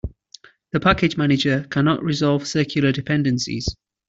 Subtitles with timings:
[0.71, 3.67] The package manager cannot resolve circular dependencies.